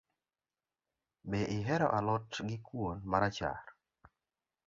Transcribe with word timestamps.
Be 1.29 1.39
ihero 1.57 1.87
a 1.97 1.99
lot 2.07 2.29
gi 2.47 2.57
kuon 2.67 2.97
marachar. 3.09 3.61